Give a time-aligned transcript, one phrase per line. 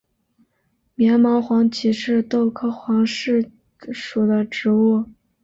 [0.95, 3.45] 棉毛黄耆是豆科黄芪
[3.93, 5.05] 属的植物。